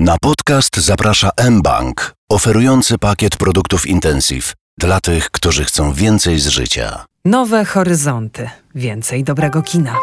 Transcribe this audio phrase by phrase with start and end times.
[0.00, 7.04] Na podcast zaprasza mBank, oferujący pakiet produktów Intensive dla tych, którzy chcą więcej z życia.
[7.24, 9.96] Nowe horyzonty, więcej dobrego kina.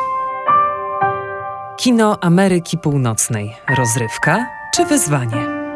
[1.78, 3.56] Kino Ameryki Północnej.
[3.78, 5.67] Rozrywka czy wyzwanie?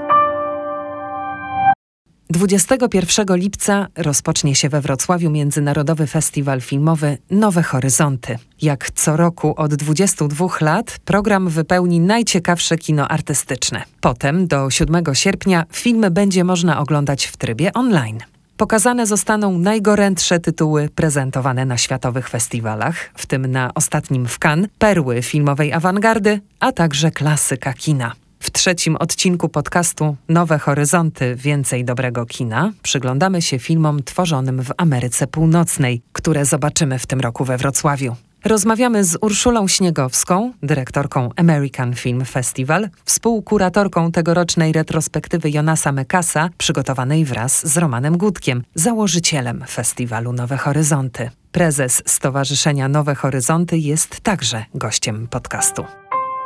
[2.32, 8.38] 21 lipca rozpocznie się we Wrocławiu Międzynarodowy Festiwal Filmowy Nowe Horyzonty.
[8.62, 13.84] Jak co roku od 22 lat program wypełni najciekawsze kino artystyczne.
[14.02, 18.20] Potem do 7 sierpnia filmy będzie można oglądać w trybie online.
[18.58, 25.22] Pokazane zostaną najgorętsze tytuły prezentowane na światowych festiwalach, w tym na ostatnim w Cannes, perły
[25.22, 28.12] filmowej awangardy, a także klasyka kina.
[28.42, 35.28] W trzecim odcinku podcastu Nowe Horyzonty Więcej Dobrego Kina przyglądamy się filmom tworzonym w Ameryce
[35.28, 38.16] Północnej, które zobaczymy w tym roku we Wrocławiu.
[38.46, 47.68] Rozmawiamy z Urszulą Śniegowską, dyrektorką American Film Festival, współkuratorką tegorocznej retrospektywy Jonasa Mekasa, przygotowanej wraz
[47.68, 51.30] z Romanem Gutkiem, założycielem festiwalu Nowe Horyzonty.
[51.52, 56.01] Prezes Stowarzyszenia Nowe Horyzonty jest także gościem podcastu.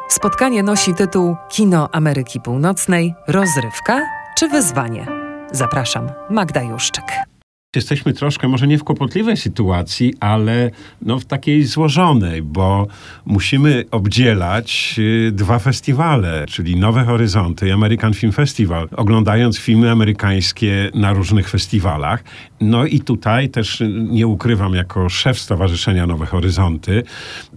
[0.09, 4.02] Spotkanie nosi tytuł Kino Ameryki Północnej rozrywka
[4.38, 5.08] czy wyzwanie?
[5.52, 7.34] Zapraszam, Magda Juszczyk.
[7.76, 12.88] Jesteśmy troszkę, może nie w kłopotliwej sytuacji, ale no w takiej złożonej, bo
[13.26, 20.92] musimy obdzielać y, dwa festiwale, czyli Nowe Horyzonty i American Film Festival, oglądając filmy amerykańskie
[20.94, 22.23] na różnych festiwalach.
[22.62, 27.04] No i tutaj też nie ukrywam, jako szef Stowarzyszenia Nowe Horyzonty,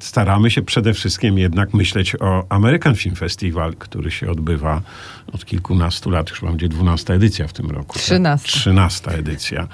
[0.00, 4.82] staramy się przede wszystkim jednak myśleć o American Film Festival, który się odbywa
[5.32, 7.98] od kilkunastu lat, już będzie 12 edycja w tym roku.
[7.98, 8.46] 13.
[8.46, 8.60] Tak?
[8.60, 9.68] 13 edycja.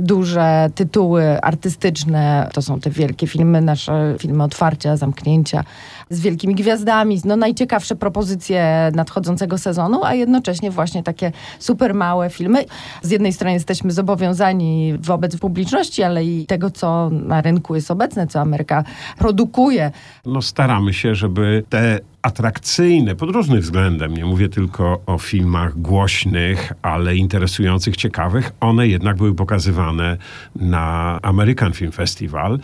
[0.00, 5.64] Duże tytuły artystyczne, to są te wielkie filmy, nasze filmy otwarcia, zamknięcia,
[6.10, 12.64] z wielkimi gwiazdami, no najciekawsze propozycje nadchodzącego sezonu, a jednocześnie właśnie takie super małe filmy.
[13.02, 18.26] Z jednej strony jesteśmy zobowiązani wobec publiczności, ale i tego, co na rynku jest obecne,
[18.26, 18.84] co Ameryka
[19.18, 19.90] produkuje.
[20.26, 26.72] No staramy się, żeby te atrakcyjne pod różnym względem, nie mówię tylko o filmach głośnych,
[26.82, 30.16] ale interesujących, ciekawych, one jednak były pokazywane
[30.56, 32.58] na American Film Festival.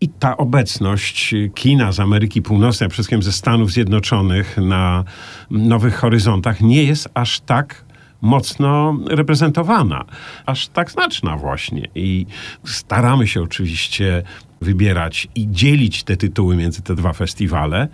[0.00, 5.04] I ta obecność kina z Ameryki Północnej, a przede wszystkim ze Stanów Zjednoczonych na
[5.50, 7.84] Nowych Horyzontach nie jest aż tak
[8.20, 10.04] mocno reprezentowana,
[10.46, 11.88] aż tak znaczna właśnie.
[11.94, 12.26] I
[12.64, 14.22] staramy się oczywiście
[14.60, 17.88] wybierać i dzielić te tytuły między te dwa festiwale,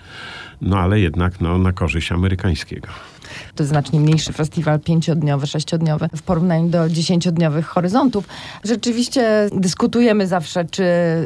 [0.60, 2.88] no ale jednak no, na korzyść amerykańskiego.
[3.54, 8.28] To jest znacznie mniejszy festiwal, pięciodniowy, sześciodniowy w porównaniu do dziesięciodniowych horyzontów.
[8.64, 10.84] Rzeczywiście dyskutujemy zawsze, czy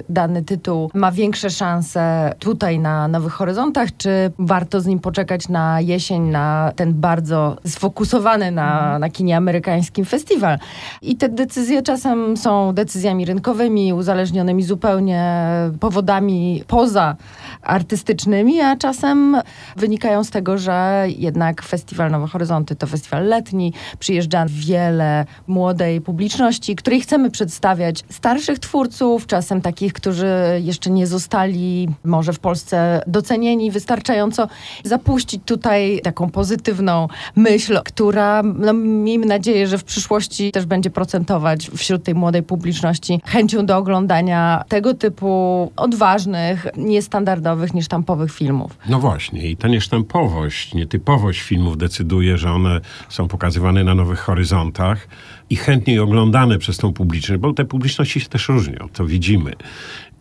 [0.08, 5.80] dany tytuł ma większe szanse tutaj na Nowych Horyzontach, czy warto z nim poczekać na
[5.80, 10.58] jesień, na ten bardzo sfokusowany na, na kinie amerykańskim festiwal.
[11.02, 15.46] I te decyzje czasem są decyzjami rynkowymi, uzależnionymi zupełnie
[15.80, 17.16] powodami poza
[17.62, 19.36] artystycznymi, a czasem
[19.76, 26.76] wynikają z tego, że jednak festiwal Nowe Horyzonty to festiwal letni, przyjeżdża wiele młodej publiczności,
[26.76, 30.26] której chcemy przedstawiać starszych twórców, czasem takich, którzy
[30.62, 34.48] jeszcze nie zostali może w Polsce docenieni wystarczająco,
[34.84, 41.70] zapuścić tutaj taką pozytywną myśl, która no, miejmy nadzieję, że w przyszłości też będzie procentować
[41.76, 48.78] wśród tej młodej publiczności chęcią do oglądania tego typu odważnych, niestandardowych, niesztampowych filmów.
[48.88, 55.09] No właśnie i ta niesztampowość, nietypowość filmów decyduje, że one są pokazywane na nowych horyzontach
[55.50, 59.53] i chętniej oglądane przez tą publiczność, bo te publiczności się też różnią, to widzimy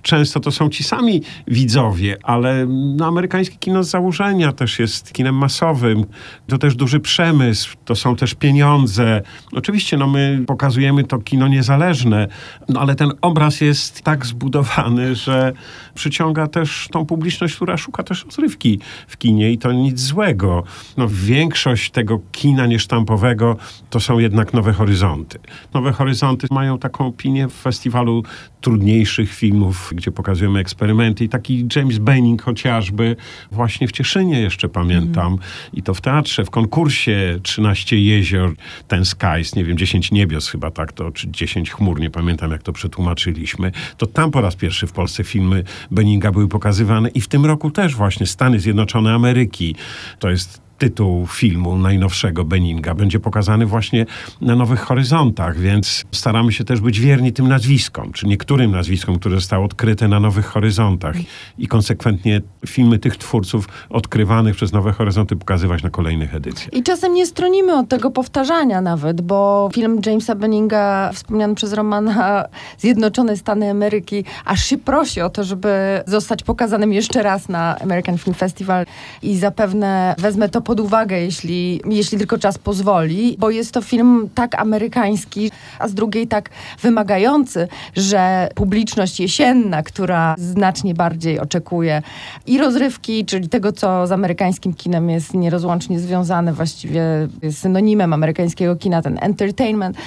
[0.08, 5.36] często to są ci sami widzowie, ale no, amerykańskie kino z założenia też jest kinem
[5.36, 6.06] masowym.
[6.48, 9.22] To też duży przemysł, to są też pieniądze.
[9.52, 12.28] Oczywiście no, my pokazujemy to kino niezależne,
[12.70, 15.54] no, ale ten obraz jest tak zbudowany, że
[15.96, 20.64] przyciąga też tą publiczność, która szuka też rozrywki w kinie i to nic złego.
[20.98, 23.58] No, większość tego kina niesztampowego
[23.90, 25.40] to są jednak Nowe Horyzonty.
[25.74, 28.24] Nowe Horyzonty mają taką opinię w festiwalu
[28.62, 31.24] trudniejszych filmów, gdzie pokazujemy eksperymenty.
[31.24, 33.16] I taki James Benning chociażby,
[33.52, 35.40] właśnie w Cieszynie jeszcze pamiętam, mm.
[35.74, 38.54] i to w teatrze, w konkursie 13 jezior,
[38.88, 42.64] ten Skies, nie wiem, 10 niebios chyba tak to, czy 10 chmur, nie pamiętam jak
[42.64, 47.28] to przetłumaczyliśmy, to tam po raz pierwszy w Polsce filmy Benninga były pokazywane i w
[47.28, 49.76] tym roku też właśnie Stany Zjednoczone Ameryki.
[50.20, 54.06] To jest tytuł filmu najnowszego Beninga będzie pokazany właśnie
[54.42, 59.36] na Nowych Horyzontach, więc staramy się też być wierni tym nazwiskom, czy niektórym nazwiskom, które
[59.36, 61.16] zostały odkryte na Nowych Horyzontach
[61.58, 66.74] i konsekwentnie filmy tych twórców odkrywanych przez Nowe Horyzonty pokazywać na kolejnych edycjach.
[66.74, 72.46] I czasem nie stronimy od tego powtarzania nawet, bo film Jamesa Benninga, wspomniany przez Romana
[72.82, 78.18] Zjednoczone Stany Ameryki, aż się prosi o to, żeby zostać pokazanym jeszcze raz na American
[78.18, 78.86] Film Festival
[79.22, 84.30] i zapewne wezmę to pod uwagę, jeśli, jeśli tylko czas pozwoli, bo jest to film
[84.36, 86.50] tak amerykański, a z drugiej tak
[86.82, 92.02] wymagający, że publiczność jesienna, która znacznie bardziej oczekuje
[92.48, 97.02] i rozrywki, czyli tego, co z amerykańskim kinem jest nierozłącznie związane, właściwie
[97.42, 99.98] jest synonimem amerykańskiego kina, ten entertainment,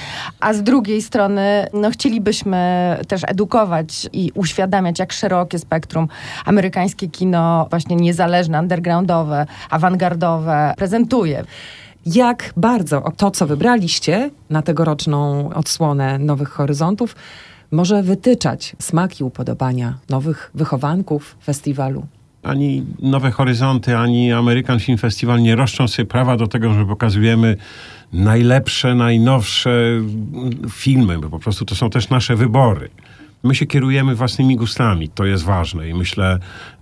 [0.41, 6.09] a z drugiej strony no, chcielibyśmy też edukować i uświadamiać, jak szerokie spektrum
[6.45, 11.45] amerykańskie kino, właśnie niezależne, undergroundowe, awangardowe prezentuje.
[12.07, 17.17] Jak bardzo to, co wybraliście na tegoroczną odsłonę Nowych Horyzontów,
[17.71, 22.07] może wytyczać smaki upodobania nowych wychowanków festiwalu?
[22.43, 27.57] ani Nowe Horyzonty, ani American Film Festival nie roszczą sobie prawa do tego, że pokazujemy
[28.13, 29.71] najlepsze, najnowsze
[30.71, 32.91] filmy, bo po prostu to są też nasze wybory.
[33.43, 36.39] My się kierujemy własnymi gustami, to jest ważne i myślę,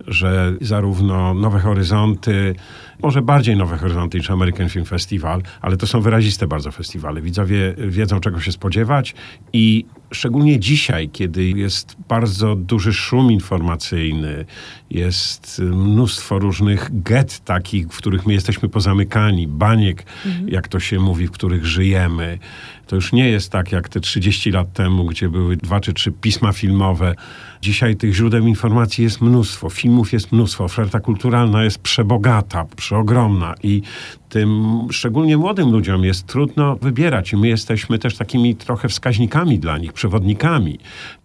[0.07, 2.55] że zarówno Nowe Horyzonty,
[3.03, 7.21] może bardziej Nowe Horyzonty niż American Film Festival, ale to są wyraziste bardzo festiwale.
[7.21, 9.15] Widzowie wiedzą, czego się spodziewać
[9.53, 14.45] i szczególnie dzisiaj, kiedy jest bardzo duży szum informacyjny,
[14.89, 20.49] jest mnóstwo różnych get takich, w których my jesteśmy pozamykani, baniek, mhm.
[20.49, 22.39] jak to się mówi, w których żyjemy.
[22.87, 26.11] To już nie jest tak jak te 30 lat temu, gdzie były dwa czy trzy
[26.11, 27.15] pisma filmowe.
[27.61, 33.81] Dzisiaj tych źródeł informacji jest mnóstwo, filmów jest mnóstwo, oferta kulturalna jest przebogata, przeogromna i
[34.29, 39.77] tym szczególnie młodym ludziom jest trudno wybierać i my jesteśmy też takimi trochę wskaźnikami dla
[39.77, 40.79] nich, przewodnikami.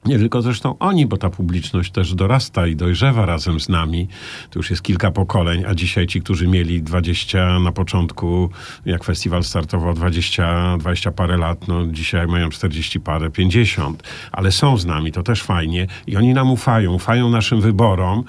[0.04, 4.08] Nie tylko zresztą oni, bo ta publiczność też dorasta i dojrzewa razem z nami.
[4.50, 8.50] To już jest kilka pokoleń, a dzisiaj ci, którzy mieli 20 na początku,
[8.86, 14.02] jak festiwal startował 20, 20 parę lat, no dzisiaj mają 40 parę, 50,
[14.32, 18.24] ale są z nami, to też fajnie i oni nam ufają, ufają naszym wyborom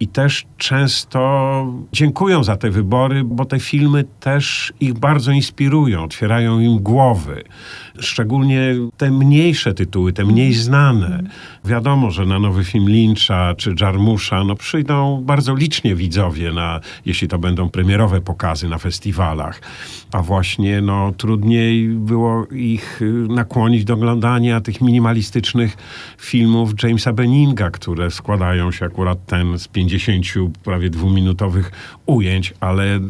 [0.00, 6.60] i też często dziękują za te wybory, bo te filmy też ich bardzo inspirują, otwierają
[6.60, 7.44] im głowy.
[7.98, 8.60] Szczególnie
[8.96, 11.22] te mniejsze tytuły, te mniej znane.
[11.64, 17.28] Wiadomo, że na nowy film Lyncha czy Jarmusza no, przyjdą bardzo licznie widzowie, na, jeśli
[17.28, 19.60] to będą premierowe pokazy na festiwalach.
[20.12, 25.76] A właśnie no, trudniej było ich nakłonić do oglądania tych minimalistycznych
[26.18, 29.89] filmów Jamesa Benninga, które składają się akurat ten z 50
[30.64, 31.70] prawie dwuminutowych
[32.06, 33.00] ujęć, ale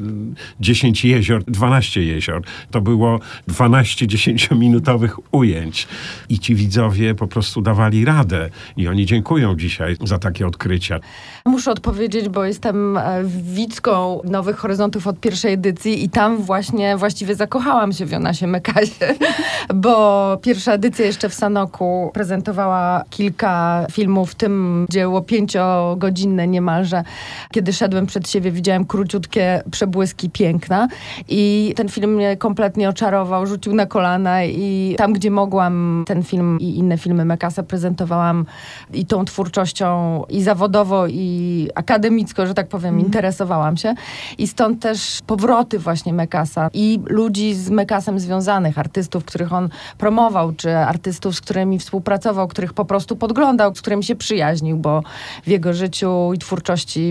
[0.61, 2.43] 10 jezior, 12 jezior.
[2.71, 5.89] To było 12 10-minutowych ujęć.
[6.29, 8.51] I ci widzowie po prostu dawali radę.
[8.77, 11.01] I oni dziękują dzisiaj za takie odkrycia.
[11.47, 17.35] Muszę odpowiedzieć, bo jestem e, widzką Nowych Horyzontów od pierwszej edycji i tam właśnie właściwie
[17.35, 19.15] zakochałam się w Jonasie Mekasie,
[19.75, 27.05] bo pierwsza edycja jeszcze w Sanoku prezentowała kilka filmów, w tym dzieło pięciogodzinne niemalże.
[27.53, 30.89] Kiedy szedłem przed siebie, widziałem króciutkie przebłyski piękna
[31.29, 36.59] i ten film mnie kompletnie oczarował, rzucił na kolana i tam, gdzie mogłam, ten film
[36.61, 38.47] i inne filmy Mekasa prezentowałam
[38.93, 43.07] i tą twórczością i zawodowo, i akademicko, że tak powiem, mm.
[43.07, 43.95] interesowałam się.
[44.39, 49.69] I stąd też powroty właśnie Mekasa i ludzi z Mekasem związanych, artystów, których on
[49.99, 55.03] promował, czy artystów, z którymi współpracował, których po prostu podglądał, z którymi się przyjaźnił, bo
[55.45, 56.60] w jego życiu i twórczości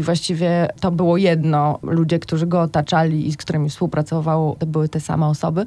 [0.01, 1.79] właściwie to było jedno.
[1.83, 5.65] Ludzie, którzy go otaczali i z którymi współpracował, to były te same osoby.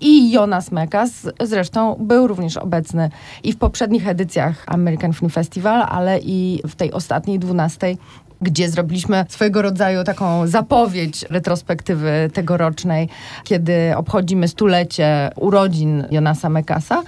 [0.00, 3.10] I Jonas Mekas zresztą był również obecny
[3.44, 7.98] i w poprzednich edycjach American Film Festival, ale i w tej ostatniej, dwunastej
[8.40, 13.08] gdzie zrobiliśmy swojego rodzaju taką zapowiedź retrospektywy tegorocznej,
[13.44, 17.02] kiedy obchodzimy stulecie urodzin Jonasa Mekasa.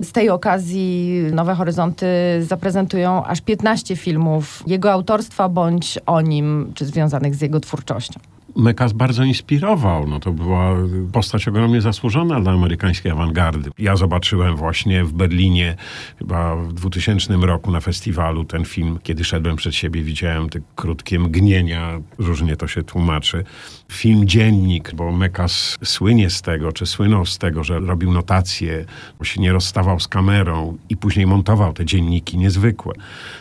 [0.00, 2.06] Z tej okazji Nowe Horyzonty
[2.40, 8.33] zaprezentują aż 15 filmów jego autorstwa bądź o nim, czy związanych z jego twórczością.
[8.56, 10.08] Mekas bardzo inspirował.
[10.08, 10.76] No to była
[11.12, 13.70] postać ogromnie zasłużona dla amerykańskiej awangardy.
[13.78, 15.76] Ja zobaczyłem właśnie w Berlinie
[16.18, 18.98] chyba w 2000 roku na festiwalu ten film.
[19.02, 23.44] Kiedy szedłem przed siebie, widziałem te krótkie mgnienia, różnie to się tłumaczy.
[23.92, 28.84] Film Dziennik, bo Mekas słynie z tego, czy słynął z tego, że robił notacje,
[29.18, 32.94] bo się nie rozstawał z kamerą i później montował te dzienniki niezwykłe.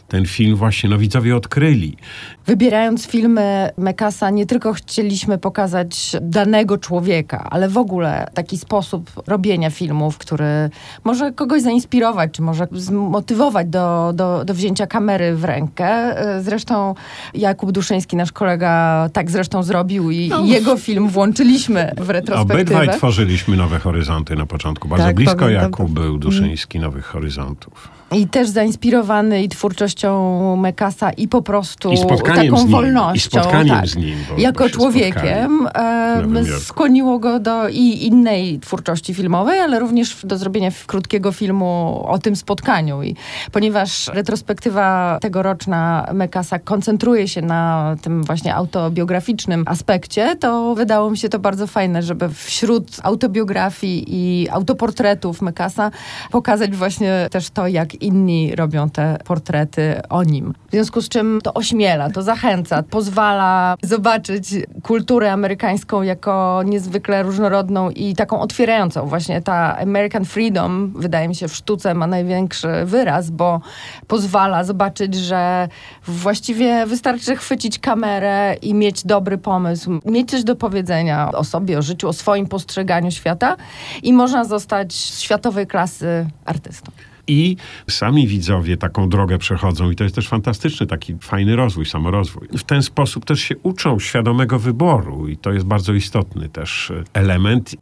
[0.08, 1.98] Ten film właśnie no widzowie odkryli.
[2.46, 9.12] Wybierając filmy Mekasa nie tylko chcieli chcieliśmy pokazać danego człowieka, ale w ogóle taki sposób
[9.28, 10.70] robienia filmów, który
[11.04, 16.16] może kogoś zainspirować, czy może zmotywować do, do, do wzięcia kamery w rękę.
[16.42, 16.96] Zresztą
[17.34, 20.30] Jakub Duszyński, nasz kolega, tak zresztą zrobił i.
[20.42, 22.54] jego film włączyliśmy w retrospektywę.
[22.54, 24.88] Obydwaj tworzyliśmy Nowe Horyzonty na początku.
[24.88, 25.72] Bardzo tak, blisko pamiętam.
[25.72, 27.90] Jakub był Duszyński Nowych Horyzontów.
[28.12, 33.40] I też zainspirowany i twórczością Mekasa i po prostu I taką nim, wolnością.
[33.40, 34.16] I spotkaniem tak, z nim.
[34.38, 41.32] jako człowiekiem e, skłoniło go do i innej twórczości filmowej, ale również do zrobienia krótkiego
[41.32, 43.04] filmu o tym spotkaniu.
[43.04, 43.16] I
[43.52, 51.30] ponieważ retrospektywa tegoroczna Mekasa koncentruje się na tym właśnie autobiograficznym aspekcie, to wydało mi się
[51.30, 55.92] to bardzo fajne, żeby wśród autobiografii i autoportretów Mekasa
[56.32, 60.54] pokazać właśnie też to, jak inni robią te portrety o nim.
[60.68, 64.50] W związku z czym to ośmiela, to zachęca, pozwala zobaczyć
[64.84, 69.06] kulturę amerykańską jako niezwykle różnorodną i taką otwierającą.
[69.06, 73.62] Właśnie ta American Freedom, wydaje mi się, w sztuce ma największy wyraz, bo
[74.08, 75.68] pozwala zobaczyć, że
[76.08, 81.82] właściwie wystarczy chwycić kamerę i mieć dobry pomysł, mieć coś do powiedzenia o sobie, o
[81.82, 83.58] życiu, o swoim postrzeganiu świata
[84.04, 86.92] i można zostać światowej klasy artystą
[87.28, 87.58] i
[87.90, 92.48] sami widzowie taką drogę przechodzą i to jest też fantastyczny taki fajny rozwój, samorozwój.
[92.58, 97.76] W ten sposób też się uczą świadomego wyboru i to jest bardzo istotny też element.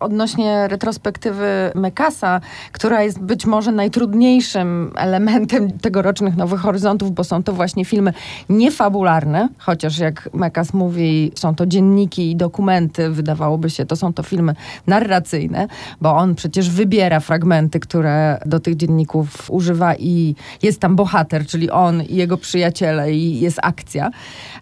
[0.00, 2.40] Odnośnie retrospektywy Mekasa,
[2.72, 8.12] która jest być może najtrudniejszym elementem tegorocznych Nowych Horyzontów, bo są to właśnie filmy
[8.48, 14.22] niefabularne, chociaż jak Mekas mówi, są to dzienniki i dokumenty, wydawałoby się, to są to
[14.22, 14.54] filmy
[14.86, 15.66] narracyjne,
[16.00, 21.70] bo on przecież wybiera fragmenty, które do tych dzienników używa i jest tam bohater, czyli
[21.70, 24.10] on i jego przyjaciele i jest akcja.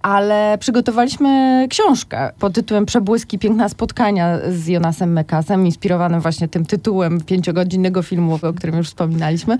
[0.03, 7.21] Ale przygotowaliśmy książkę pod tytułem Przebłyski piękna spotkania z Jonasem Mekasem, inspirowanym właśnie tym tytułem
[7.21, 9.59] pięciogodzinnego filmu, o którym już wspominaliśmy.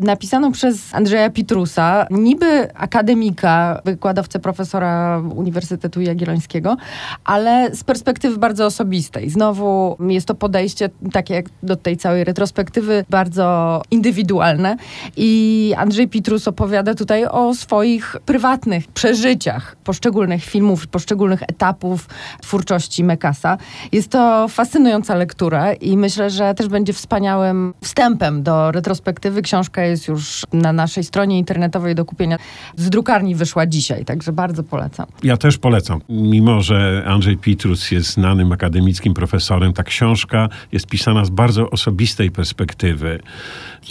[0.00, 6.76] Napisaną przez Andrzeja Pitrusa, niby akademika, wykładowcę profesora Uniwersytetu Jagiellońskiego,
[7.24, 9.30] ale z perspektywy bardzo osobistej.
[9.30, 14.76] Znowu jest to podejście, takie jak do tej całej retrospektywy, bardzo indywidualne.
[15.16, 22.08] I Andrzej Pitrus opowiada tutaj o swoich prywatnych przeżyciach poszczególnych filmów, poszczególnych etapów
[22.42, 23.58] twórczości Mekasa.
[23.92, 29.42] Jest to fascynująca lektura i myślę, że też będzie wspaniałym wstępem do retrospektywy.
[29.42, 32.36] Książka jest już na naszej stronie internetowej do kupienia.
[32.76, 35.06] Z drukarni wyszła dzisiaj, także bardzo polecam.
[35.22, 36.00] Ja też polecam.
[36.08, 42.30] Mimo, że Andrzej Pitrus jest znanym akademickim profesorem, ta książka jest pisana z bardzo osobistej
[42.30, 43.20] perspektywy.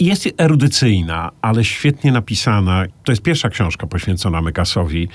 [0.00, 2.84] Jest erudycyjna, ale świetnie napisana.
[3.04, 5.08] To jest pierwsza książka poświęcona Mekasowi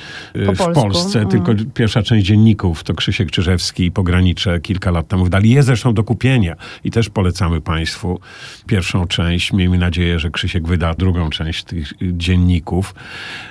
[0.46, 0.74] po w Polsku.
[0.74, 1.20] Polsce.
[1.20, 1.32] Mm.
[1.32, 5.50] Tylko pierwsza część dzienników to Krzysiek Czyżewski i Pogranicze kilka lat temu wdali.
[5.50, 8.20] Jest zresztą do kupienia i też polecamy Państwu
[8.68, 9.54] pierwszą część.
[9.54, 12.96] Miejmy nadzieję, że Krzysiek wyda drugą część tych dzienników.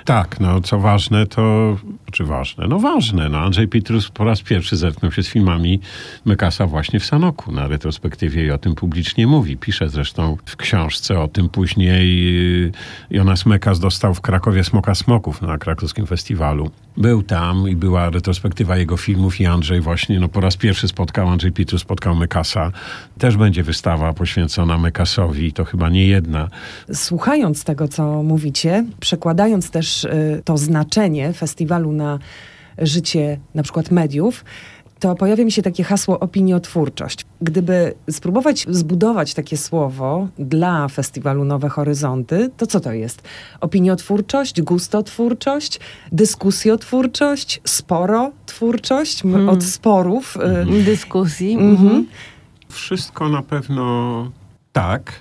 [0.05, 1.77] Tak, no co ważne, to
[2.11, 2.67] czy ważne?
[2.67, 3.29] No ważne.
[3.29, 5.79] No, Andrzej Pitrus po raz pierwszy zetknął się z filmami
[6.25, 9.57] Mekasa właśnie w Sanoku na retrospektywie i o tym publicznie mówi.
[9.57, 12.27] Pisze zresztą w książce o tym później.
[12.65, 12.71] Y,
[13.09, 16.71] Jonas Mekas dostał w Krakowie Smoka Smoków na krakowskim festiwalu.
[16.97, 21.29] Był tam i była retrospektywa jego filmów i Andrzej właśnie no, po raz pierwszy spotkał,
[21.29, 22.71] Andrzej Pitrus spotkał Mekasa.
[23.17, 26.47] Też będzie wystawa poświęcona Mekasowi, to chyba nie jedna.
[26.93, 32.19] Słuchając tego, co mówicie, przekładając też y, to znaczenie festiwalu na
[32.77, 34.45] życie na przykład mediów,
[35.03, 37.25] to pojawia mi się takie hasło opiniotwórczość.
[37.41, 43.23] Gdyby spróbować zbudować takie słowo dla festiwalu Nowe Horyzonty, to co to jest?
[43.61, 45.79] Opiniotwórczość, gustotwórczość,
[46.11, 49.49] dyskusjotwórczość, sporotwórczość, hmm.
[49.49, 50.37] od sporów.
[50.37, 50.83] Mhm.
[50.83, 51.53] Dyskusji.
[51.53, 52.05] Mhm.
[52.69, 54.31] Wszystko na pewno
[54.71, 55.11] tak,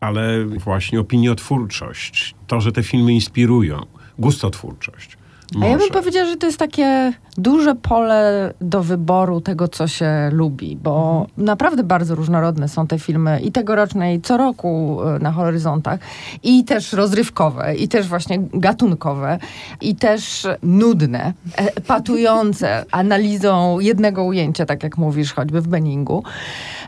[0.00, 3.86] ale właśnie opiniotwórczość, to, że te filmy inspirują,
[4.18, 5.19] gustotwórczość.
[5.54, 5.66] Może.
[5.66, 10.30] A ja bym powiedziała, że to jest takie duże pole do wyboru tego, co się
[10.32, 11.44] lubi, bo mhm.
[11.44, 16.00] naprawdę bardzo różnorodne są te filmy i tegoroczne, i co roku e, na horyzontach,
[16.42, 19.38] i też rozrywkowe, i też właśnie gatunkowe,
[19.80, 26.22] i też nudne, e, patujące analizą jednego ujęcia, tak jak mówisz, choćby w Benningu,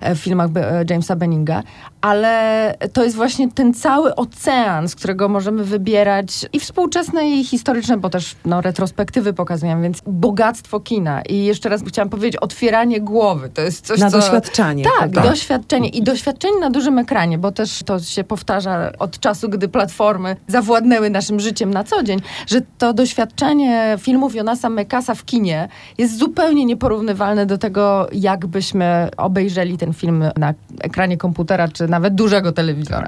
[0.00, 0.50] e, w filmach
[0.90, 1.62] Jamesa Benninga,
[2.02, 7.97] ale to jest właśnie ten cały ocean, z którego możemy wybierać i współczesne, i historyczne,
[7.97, 11.23] bo też no, retrospektywy pokazują, więc bogactwo kina.
[11.23, 13.49] I jeszcze raz chciałam powiedzieć, otwieranie głowy.
[13.49, 14.18] To jest coś, Na co...
[14.18, 14.85] doświadczenie.
[14.85, 15.25] Tak, Tak.
[15.25, 15.88] doświadczenie.
[15.88, 21.11] I doświadczenie na dużym ekranie, bo też to się powtarza od czasu, gdy platformy zawładnęły
[21.11, 25.68] naszym życiem na co dzień, że to doświadczenie filmów Jonasa Mekasa w kinie
[25.99, 32.52] jest zupełnie nieporównywalne do tego, jakbyśmy obejrzeli ten film na ekranie komputera, czy nawet dużego
[32.52, 33.06] telewizora.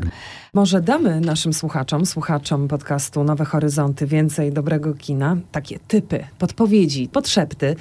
[0.55, 7.77] Może damy naszym słuchaczom, słuchaczom podcastu Nowe Horyzonty więcej dobrego kina, takie typy, podpowiedzi, podszepty,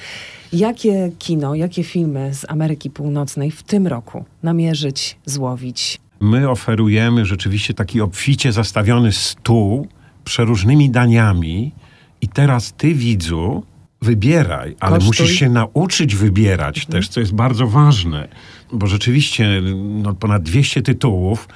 [0.53, 5.99] jakie kino, jakie filmy z Ameryki Północnej w tym roku namierzyć, złowić.
[6.19, 9.87] My oferujemy rzeczywiście taki obficie zastawiony stół
[10.25, 11.71] przeróżnymi daniami
[12.21, 13.63] i teraz ty, widzu,
[14.03, 15.07] wybieraj, ale Kosztuj.
[15.07, 18.27] musisz się nauczyć wybierać też, co jest bardzo ważne,
[18.73, 21.47] bo rzeczywiście no, ponad 200 tytułów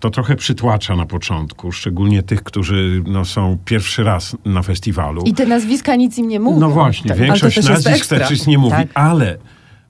[0.00, 5.22] to trochę przytłacza na początku, szczególnie tych, którzy no, są pierwszy raz na festiwalu.
[5.22, 6.60] I te nazwiska nic im nie mówią.
[6.60, 7.18] No właśnie, Tak.
[7.18, 8.88] większość nazwisk też nic nie mówi, Tak.
[8.94, 9.38] ale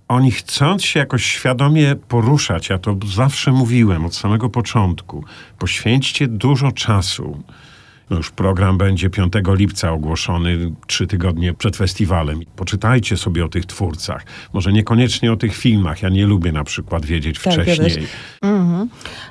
[0.09, 5.25] oni chcąc się jakoś świadomie poruszać, ja to zawsze mówiłem od samego początku,
[5.59, 7.43] poświęćcie dużo czasu.
[8.11, 12.41] Już program będzie 5 lipca ogłoszony, trzy tygodnie przed festiwalem.
[12.57, 14.25] Poczytajcie sobie o tych twórcach.
[14.53, 16.03] Może niekoniecznie o tych filmach.
[16.03, 18.07] Ja nie lubię na przykład wiedzieć Tak, wcześniej.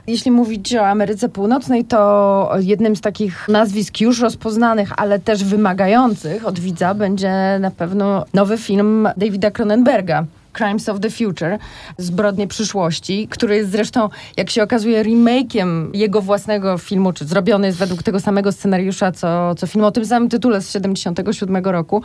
[0.07, 6.45] Jeśli mówić o Ameryce Północnej, to jednym z takich nazwisk już rozpoznanych, ale też wymagających
[6.45, 10.25] od widza będzie na pewno nowy film Davida Cronenberga.
[10.57, 11.57] Crimes of the Future,
[11.97, 17.79] Zbrodnie przyszłości, który jest zresztą, jak się okazuje, remake'iem jego własnego filmu, czy zrobiony jest
[17.79, 22.01] według tego samego scenariusza, co, co film o tym samym tytule z 77 roku.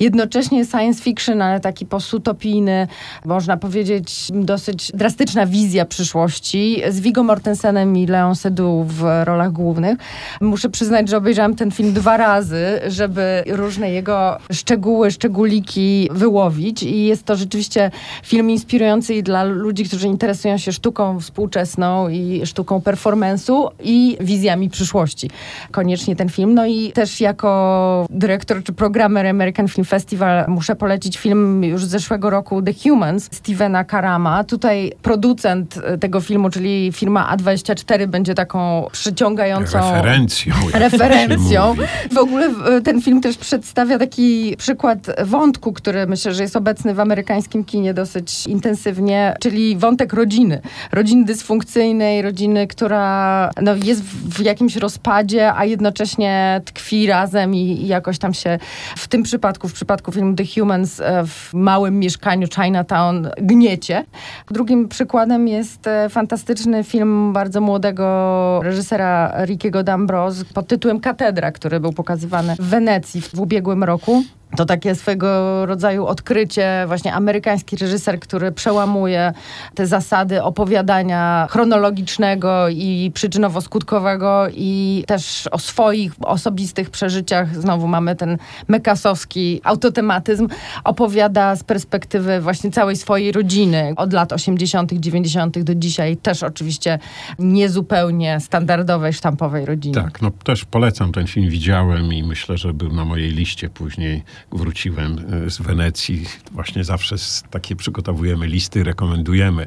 [0.00, 2.88] Jednocześnie science fiction, ale taki postutopijny,
[3.24, 9.98] można powiedzieć, dosyć drastyczna wizja przyszłości z Viggo Mortensenem i Leon Seydoux w rolach głównych.
[10.40, 17.04] Muszę przyznać, że obejrzałam ten film dwa razy, żeby różne jego szczegóły, szczególiki wyłowić i
[17.04, 17.90] jest to rzeczywiście
[18.22, 24.70] film inspirujący i dla ludzi, którzy interesują się sztuką współczesną i sztuką performance'u i wizjami
[24.70, 25.30] przyszłości.
[25.70, 26.54] Koniecznie ten film.
[26.54, 31.88] No i też jako dyrektor czy programer American Film Festival muszę polecić film już z
[31.88, 34.44] zeszłego roku The Humans Stevena Karama.
[34.44, 40.54] Tutaj producent e, tego filmu, czyli firma A24 będzie taką przyciągającą Referencją.
[40.72, 41.74] referencją.
[42.12, 46.94] W ogóle e, ten film też przedstawia taki przykład wątku, który myślę, że jest obecny
[46.94, 50.60] w amerykańskim kinie dosyć intensywnie, czyli wątek rodziny.
[50.92, 57.58] Rodziny dysfunkcyjnej, rodziny, która no, jest w w jakimś rozpadzie, a jednocześnie tkwi razem i,
[57.58, 58.58] i jakoś tam się
[58.96, 64.04] w tym przypadku, w przypadku filmu The Humans e, w małym mieszkaniu Chinatown gniecie.
[64.50, 71.80] Drugim przykładem jest e, fantastyczny film bardzo młodego reżysera Rickiego D'Ambrose pod tytułem Katedra, który
[71.80, 74.22] był pokazywany w Wenecji w ubiegłym roku.
[74.56, 79.32] To takie swego rodzaju odkrycie, właśnie amerykański reżyser, który przełamuje
[79.74, 87.56] te zasady opowiadania chronologicznego i przyczynowo-skutkowego i też o swoich osobistych przeżyciach.
[87.60, 88.38] Znowu mamy ten
[88.68, 90.48] mekasowski autotematyzm.
[90.84, 95.58] Opowiada z perspektywy właśnie całej swojej rodziny od lat 80., 90.
[95.58, 96.16] do dzisiaj.
[96.16, 96.98] Też oczywiście
[97.38, 99.94] niezupełnie standardowej, sztampowej rodziny.
[99.94, 104.22] Tak, no też polecam ten film, widziałem i myślę, że był na mojej liście później.
[104.52, 107.16] Wróciłem e, z Wenecji, właśnie zawsze
[107.50, 109.66] takie przygotowujemy listy, rekomendujemy.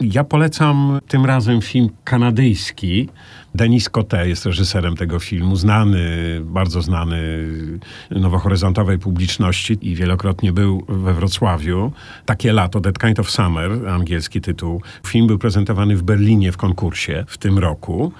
[0.00, 3.08] Ja polecam tym razem film kanadyjski.
[3.54, 6.00] Denis Cote jest reżyserem tego filmu, znany,
[6.44, 7.18] bardzo znany
[8.10, 11.92] nowohoryzontowej publiczności i wielokrotnie był we Wrocławiu.
[12.26, 14.82] Takie lato, That Kind of Summer, angielski tytuł.
[15.06, 18.12] Film był prezentowany w Berlinie w konkursie w tym roku.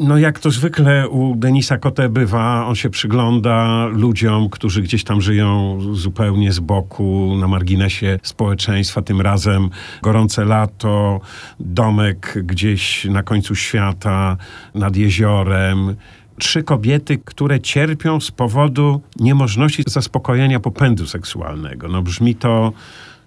[0.00, 5.20] No jak to zwykle u Denisa Kote bywa, on się przygląda ludziom, którzy gdzieś tam
[5.20, 9.02] żyją zupełnie z boku, na marginesie społeczeństwa.
[9.02, 9.70] Tym razem
[10.02, 11.20] gorące lato,
[11.60, 14.36] domek gdzieś na końcu świata,
[14.74, 15.96] nad jeziorem.
[16.38, 21.88] Trzy kobiety, które cierpią z powodu niemożności zaspokojenia popędu seksualnego.
[21.88, 22.72] No brzmi to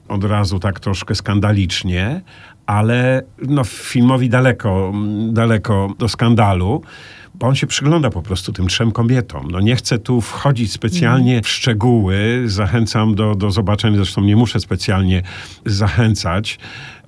[0.07, 2.21] od razu tak troszkę skandalicznie,
[2.71, 4.93] ale no, filmowi daleko,
[5.29, 6.81] daleko do skandalu,
[7.33, 9.51] bo on się przygląda po prostu tym trzem kobietom.
[9.51, 14.59] No nie chcę tu wchodzić specjalnie w szczegóły, zachęcam do, do zobaczenia, zresztą nie muszę
[14.59, 15.23] specjalnie
[15.65, 16.59] zachęcać.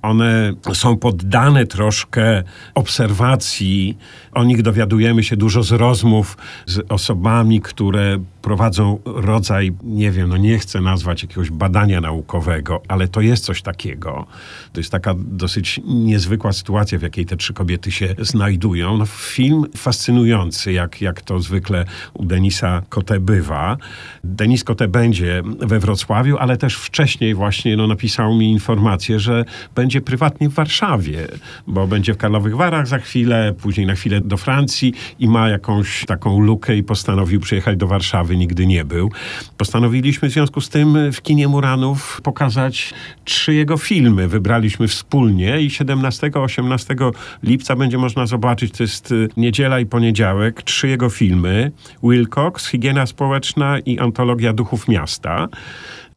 [0.04, 2.42] One są poddane troszkę
[2.74, 3.98] obserwacji.
[4.32, 6.36] O nich dowiadujemy się dużo z rozmów
[6.66, 13.08] z osobami, które prowadzą rodzaj, nie wiem, no nie chcę nazwać jakiegoś badania naukowego, ale
[13.08, 14.26] to jest coś takiego.
[14.72, 18.96] To jest taka dosyć niezwykła sytuacja, w jakiej te trzy kobiety się znajdują.
[18.96, 23.76] No, film fascynujący jak, jak to zwykle u Denisa Kote bywa.
[24.24, 29.93] Denis Kote będzie we Wrocławiu, ale też wcześniej właśnie no, napisał mi informację, że będzie
[30.00, 31.28] prywatnie w Warszawie,
[31.66, 36.06] bo będzie w Karlowych Warach za chwilę, później na chwilę do Francji i ma jakąś
[36.06, 39.10] taką lukę i postanowił przyjechać do Warszawy, nigdy nie był.
[39.56, 44.28] Postanowiliśmy w związku z tym w kinie Muranów pokazać trzy jego filmy.
[44.28, 50.88] Wybraliśmy wspólnie i 17-18 lipca będzie można zobaczyć, to jest y, niedziela i poniedziałek, trzy
[50.88, 51.72] jego filmy.
[52.02, 55.48] Wilcox, Higiena Społeczna i Antologia Duchów Miasta.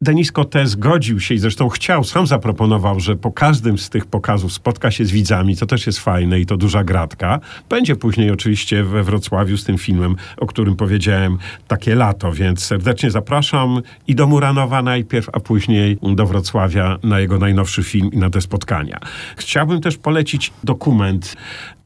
[0.01, 4.53] Denis Cote zgodził się i zresztą chciał, sam zaproponował, że po każdym z tych pokazów
[4.53, 7.39] spotka się z widzami, co też jest fajne i to duża gratka.
[7.69, 13.11] Będzie później oczywiście we Wrocławiu z tym filmem, o którym powiedziałem, takie lato, więc serdecznie
[13.11, 18.29] zapraszam i do Muranowa najpierw, a później do Wrocławia na jego najnowszy film i na
[18.29, 18.99] te spotkania.
[19.37, 21.35] Chciałbym też polecić dokument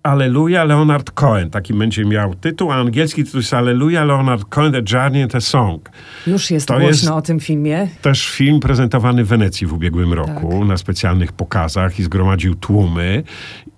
[0.03, 1.49] Alleluja Leonard Cohen.
[1.49, 5.41] Taki będzie miał tytuł, a angielski tytuł jest Alleluja Leonard Cohen, The Journey and the
[5.41, 5.89] Song.
[6.27, 7.87] Już jest to głośno jest o tym filmie.
[8.01, 10.67] Też film prezentowany w Wenecji w ubiegłym roku tak.
[10.67, 13.23] na specjalnych pokazach i zgromadził tłumy.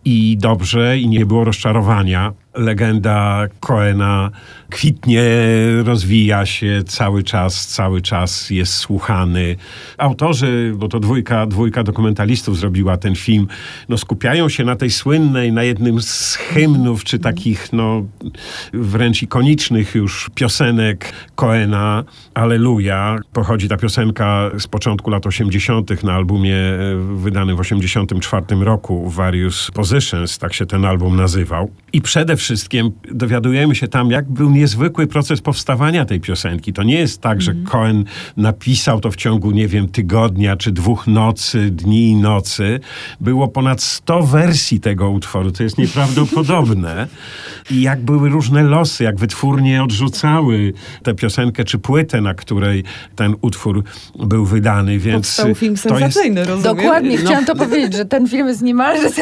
[0.06, 4.32] I dobrze, i nie było rozczarowania legenda Coena
[4.70, 5.24] kwitnie,
[5.84, 9.56] rozwija się cały czas, cały czas jest słuchany.
[9.98, 13.48] Autorzy, bo to dwójka, dwójka dokumentalistów zrobiła ten film,
[13.90, 18.06] no skupiają się na tej słynnej, na jednym z hymnów, czy takich no
[18.74, 23.20] wręcz ikonicznych już piosenek Coena, Aleluja.
[23.34, 26.04] Pochodzi ta piosenka z początku lat 80.
[26.04, 29.72] na albumie e, wydanym w 84 roku, Various
[30.40, 31.70] Tak się ten album nazywał.
[31.94, 36.74] I przede wszystkim dowiadujemy się tam, jak był niezwykły proces powstawania tej piosenki.
[36.74, 37.66] To nie jest tak, że mm.
[37.66, 38.06] Cohen
[38.38, 42.80] napisał to w ciągu, nie wiem, tygodnia czy dwóch nocy, dni i nocy.
[43.22, 47.08] Było ponad 100 wersji tego utworu, to jest nieprawdopodobne.
[47.72, 52.84] I jak były różne losy, jak wytwórnie odrzucały tę piosenkę czy płytę, na której
[53.16, 53.84] ten utwór
[54.20, 56.52] był wydany, więc Powstał film sensacyjny, jest...
[56.52, 56.78] rozumiem?
[56.78, 57.26] Dokładnie, no.
[57.26, 59.10] chciałam to powiedzieć, że ten film jest niemalże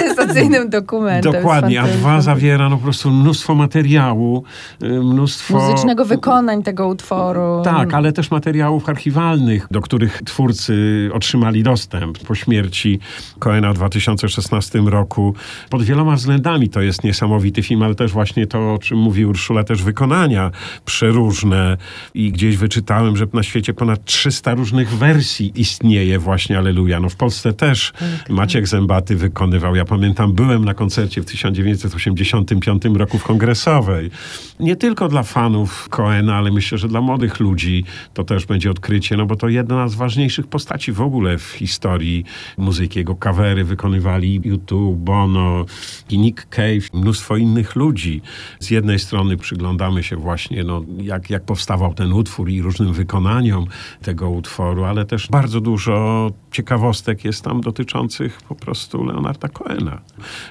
[0.61, 1.33] sensacyjnym dokumentem.
[1.33, 4.43] Dokładnie, a dwa zawiera no po prostu mnóstwo materiału,
[4.83, 5.59] y, mnóstwo...
[5.59, 7.61] Muzycznego wykonań tego utworu.
[7.63, 12.99] Tak, ale też materiałów archiwalnych, do których twórcy otrzymali dostęp po śmierci
[13.39, 15.33] Coena w 2016 roku.
[15.69, 19.63] Pod wieloma względami to jest niesamowity film, ale też właśnie to, o czym mówi Urszula,
[19.63, 20.51] też wykonania
[20.85, 21.77] przeróżne.
[22.13, 26.99] I gdzieś wyczytałem, że na świecie ponad 300 różnych wersji istnieje właśnie Aleluja.
[26.99, 27.93] No w Polsce też.
[28.29, 29.75] Maciek Zębaty wykonywał.
[29.75, 34.11] Ja pamiętam, byłem na koncercie w 1985 roku w Kongresowej.
[34.59, 37.83] Nie tylko dla fanów Coena, ale myślę, że dla młodych ludzi
[38.13, 42.25] to też będzie odkrycie, no bo to jedna z ważniejszych postaci w ogóle w historii
[42.57, 42.99] muzyki.
[42.99, 45.65] Jego kawery wykonywali YouTube, Bono
[46.09, 48.21] i Nick Cave, mnóstwo innych ludzi.
[48.59, 53.65] Z jednej strony przyglądamy się właśnie, no, jak, jak powstawał ten utwór i różnym wykonaniom
[54.01, 60.01] tego utworu, ale też bardzo dużo ciekawostek jest tam dotyczących po prostu Leonarda Coena.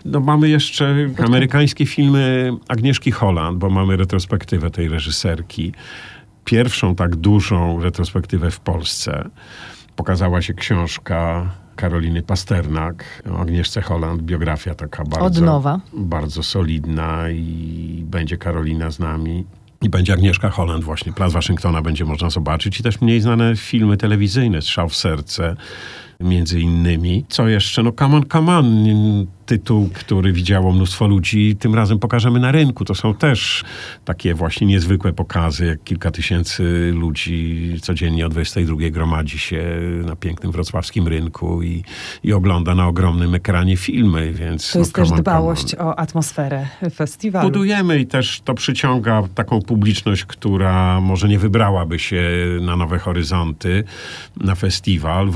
[0.05, 5.73] No, mamy jeszcze amerykańskie filmy Agnieszki Holland, bo mamy retrospektywę tej reżyserki.
[6.45, 9.31] Pierwszą tak dużą retrospektywę w Polsce.
[9.97, 15.23] Pokazała się książka Karoliny Pasternak, o Agnieszce Holland, biografia taka bardzo,
[15.93, 19.45] bardzo solidna i będzie Karolina z nami.
[19.83, 22.81] I będzie Agnieszka Holland właśnie, Plac Waszyngtona będzie można zobaczyć.
[22.81, 25.57] I też mniej znane filmy telewizyjne, Strzał w serce,
[26.21, 27.25] między innymi.
[27.29, 27.83] Co jeszcze?
[27.83, 28.87] No come on, come on
[29.51, 32.85] tytuł, który widziało mnóstwo ludzi, tym razem pokażemy na rynku.
[32.85, 33.65] To są też
[34.05, 39.63] takie właśnie niezwykłe pokazy, jak kilka tysięcy ludzi codziennie o 22 gromadzi się
[40.07, 41.85] na pięknym wrocławskim rynku i,
[42.25, 44.73] i ogląda na ogromnym ekranie filmy, więc...
[44.73, 47.49] To jest no, też dbałość o atmosferę festiwalu.
[47.49, 52.23] Budujemy i też to przyciąga taką publiczność, która może nie wybrałaby się
[52.61, 53.85] na Nowe Horyzonty,
[54.37, 55.31] na festiwal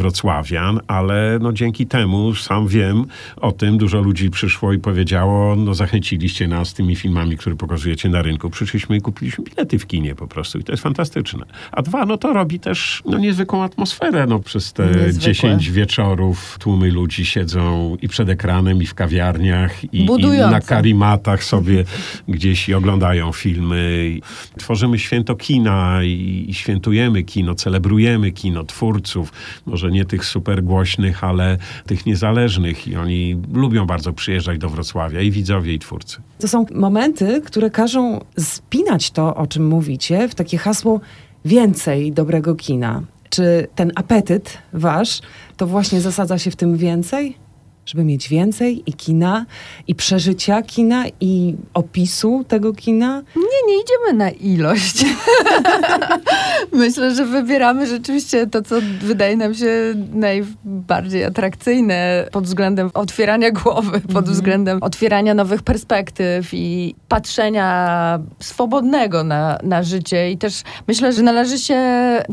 [0.86, 3.06] ale no dzięki temu, sam wiem
[3.36, 8.22] o tym, dużo ludzi przyszło i powiedziało, no zachęciliście nas tymi filmami, które pokazujecie na
[8.22, 8.50] rynku.
[8.50, 11.44] Przyszliśmy i kupiliśmy bilety w kinie po prostu i to jest fantastyczne.
[11.72, 14.26] A dwa, no to robi też no, niezwykłą atmosferę.
[14.26, 15.18] No, przez te Niezwykłe.
[15.20, 21.44] 10 wieczorów tłumy ludzi siedzą i przed ekranem, i w kawiarniach, i, i na karimatach
[21.44, 21.84] sobie
[22.28, 24.10] gdzieś i oglądają filmy.
[24.16, 24.22] I
[24.58, 29.32] tworzymy święto kina i, i świętujemy kino, celebrujemy kino, twórców,
[29.66, 35.20] może nie tych super głośnych, ale tych niezależnych i oni lubią bardzo przyjeżdżać do Wrocławia
[35.20, 36.16] i widzowie, i twórcy.
[36.38, 41.00] To są momenty, które każą spinać to, o czym mówicie, w takie hasło
[41.44, 43.02] więcej dobrego kina.
[43.30, 45.20] Czy ten apetyt wasz
[45.56, 47.43] to właśnie zasadza się w tym więcej?
[47.86, 49.46] Żeby mieć więcej i kina,
[49.88, 53.22] i przeżycia kina, i opisu tego kina?
[53.36, 53.42] Nie,
[53.74, 55.04] nie idziemy na ilość.
[56.72, 64.00] Myślę, że wybieramy rzeczywiście to, co wydaje nam się najbardziej atrakcyjne pod względem otwierania głowy,
[64.00, 64.32] pod Mhm.
[64.32, 70.30] względem otwierania nowych perspektyw i patrzenia swobodnego na, na życie.
[70.30, 71.78] I też myślę, że należy się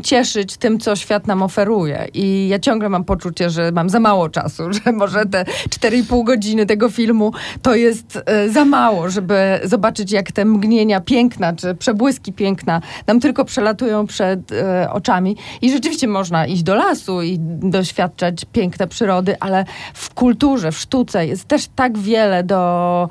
[0.02, 2.08] cieszyć tym, co świat nam oferuje.
[2.14, 6.66] I ja ciągle mam poczucie, że mam za mało czasu, że może te 4,5 godziny
[6.66, 12.32] tego filmu to jest e, za mało, żeby zobaczyć, jak te mgnienia piękna, czy przebłyski
[12.32, 15.36] piękna nam tylko przelatują przed e, oczami.
[15.62, 21.26] I rzeczywiście można iść do lasu i doświadczać piękne przyrody, ale w kulturze, w sztuce
[21.26, 23.08] jest też tak wiele do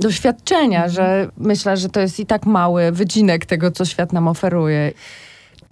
[0.00, 4.92] doświadczenia, że myślę, że to jest i tak mały wycinek tego, co świat nam oferuje.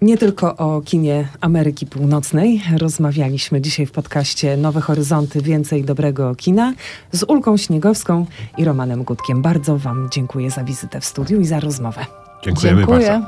[0.00, 6.72] Nie tylko o kinie Ameryki Północnej rozmawialiśmy dzisiaj w podcaście Nowe Horyzonty Więcej Dobrego Kina
[7.12, 8.26] z Ulką Śniegowską
[8.58, 9.42] i Romanem Gutkiem.
[9.42, 12.06] Bardzo Wam dziękuję za wizytę w studiu i za rozmowę.
[12.44, 13.08] Dziękujemy Dziękuję.
[13.08, 13.26] bardzo.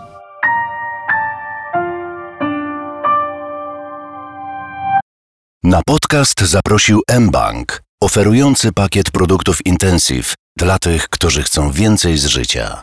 [5.65, 12.83] Na podcast zaprosił mBank, oferujący pakiet produktów Intensive dla tych, którzy chcą więcej z życia.